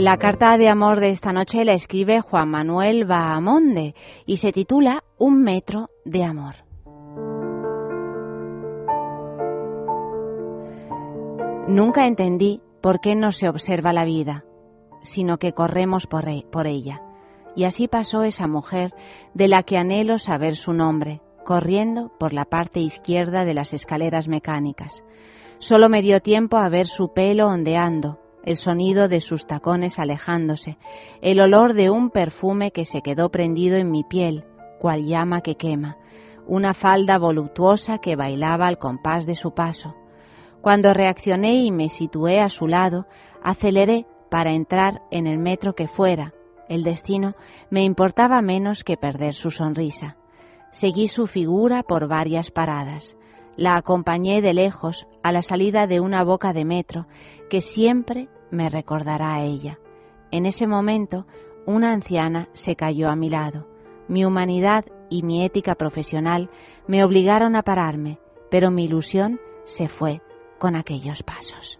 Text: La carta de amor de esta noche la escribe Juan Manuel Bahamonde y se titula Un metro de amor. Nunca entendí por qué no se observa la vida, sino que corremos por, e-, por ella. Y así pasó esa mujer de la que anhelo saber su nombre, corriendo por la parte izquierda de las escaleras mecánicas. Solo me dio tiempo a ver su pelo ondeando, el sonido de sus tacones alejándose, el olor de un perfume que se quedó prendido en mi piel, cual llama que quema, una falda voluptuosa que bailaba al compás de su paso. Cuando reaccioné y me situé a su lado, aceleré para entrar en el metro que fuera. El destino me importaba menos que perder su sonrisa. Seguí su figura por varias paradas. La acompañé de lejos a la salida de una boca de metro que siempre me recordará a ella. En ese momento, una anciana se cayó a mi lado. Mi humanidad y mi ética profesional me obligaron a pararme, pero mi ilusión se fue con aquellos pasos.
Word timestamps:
La 0.00 0.16
carta 0.16 0.56
de 0.56 0.70
amor 0.70 0.98
de 0.98 1.10
esta 1.10 1.30
noche 1.30 1.62
la 1.62 1.74
escribe 1.74 2.22
Juan 2.22 2.48
Manuel 2.48 3.04
Bahamonde 3.04 3.94
y 4.24 4.38
se 4.38 4.50
titula 4.50 5.04
Un 5.18 5.42
metro 5.42 5.90
de 6.06 6.24
amor. 6.24 6.54
Nunca 11.68 12.06
entendí 12.06 12.62
por 12.80 13.00
qué 13.00 13.14
no 13.14 13.30
se 13.30 13.50
observa 13.50 13.92
la 13.92 14.06
vida, 14.06 14.46
sino 15.02 15.36
que 15.36 15.52
corremos 15.52 16.06
por, 16.06 16.26
e-, 16.30 16.46
por 16.50 16.66
ella. 16.66 17.02
Y 17.54 17.64
así 17.64 17.86
pasó 17.86 18.22
esa 18.22 18.46
mujer 18.46 18.94
de 19.34 19.48
la 19.48 19.64
que 19.64 19.76
anhelo 19.76 20.16
saber 20.16 20.56
su 20.56 20.72
nombre, 20.72 21.20
corriendo 21.44 22.10
por 22.18 22.32
la 22.32 22.46
parte 22.46 22.80
izquierda 22.80 23.44
de 23.44 23.52
las 23.52 23.74
escaleras 23.74 24.28
mecánicas. 24.28 25.04
Solo 25.58 25.90
me 25.90 26.00
dio 26.00 26.20
tiempo 26.20 26.56
a 26.56 26.70
ver 26.70 26.86
su 26.86 27.12
pelo 27.12 27.48
ondeando, 27.48 28.18
el 28.44 28.56
sonido 28.56 29.08
de 29.08 29.20
sus 29.20 29.46
tacones 29.46 29.98
alejándose, 29.98 30.78
el 31.20 31.40
olor 31.40 31.74
de 31.74 31.90
un 31.90 32.10
perfume 32.10 32.70
que 32.70 32.84
se 32.84 33.02
quedó 33.02 33.30
prendido 33.30 33.76
en 33.76 33.90
mi 33.90 34.04
piel, 34.04 34.44
cual 34.78 35.04
llama 35.04 35.40
que 35.40 35.56
quema, 35.56 35.96
una 36.46 36.74
falda 36.74 37.18
voluptuosa 37.18 37.98
que 37.98 38.16
bailaba 38.16 38.66
al 38.66 38.78
compás 38.78 39.26
de 39.26 39.34
su 39.34 39.52
paso. 39.52 39.94
Cuando 40.60 40.92
reaccioné 40.92 41.62
y 41.64 41.70
me 41.70 41.88
situé 41.88 42.40
a 42.40 42.48
su 42.48 42.66
lado, 42.66 43.06
aceleré 43.42 44.06
para 44.30 44.52
entrar 44.52 45.02
en 45.10 45.26
el 45.26 45.38
metro 45.38 45.74
que 45.74 45.88
fuera. 45.88 46.34
El 46.68 46.82
destino 46.84 47.34
me 47.70 47.82
importaba 47.82 48.42
menos 48.42 48.84
que 48.84 48.96
perder 48.96 49.34
su 49.34 49.50
sonrisa. 49.50 50.16
Seguí 50.70 51.08
su 51.08 51.26
figura 51.26 51.82
por 51.82 52.08
varias 52.08 52.50
paradas. 52.50 53.16
La 53.60 53.76
acompañé 53.76 54.40
de 54.40 54.54
lejos 54.54 55.06
a 55.22 55.32
la 55.32 55.42
salida 55.42 55.86
de 55.86 56.00
una 56.00 56.24
boca 56.24 56.54
de 56.54 56.64
metro 56.64 57.04
que 57.50 57.60
siempre 57.60 58.30
me 58.50 58.70
recordará 58.70 59.34
a 59.34 59.44
ella. 59.44 59.78
En 60.30 60.46
ese 60.46 60.66
momento, 60.66 61.26
una 61.66 61.92
anciana 61.92 62.48
se 62.54 62.74
cayó 62.74 63.10
a 63.10 63.16
mi 63.16 63.28
lado. 63.28 63.66
Mi 64.08 64.24
humanidad 64.24 64.86
y 65.10 65.22
mi 65.24 65.44
ética 65.44 65.74
profesional 65.74 66.48
me 66.86 67.04
obligaron 67.04 67.54
a 67.54 67.60
pararme, 67.60 68.18
pero 68.50 68.70
mi 68.70 68.84
ilusión 68.84 69.38
se 69.64 69.88
fue 69.88 70.22
con 70.58 70.74
aquellos 70.74 71.22
pasos. 71.22 71.78